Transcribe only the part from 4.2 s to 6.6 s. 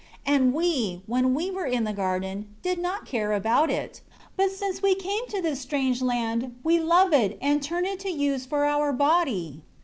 but since we came to this strange land,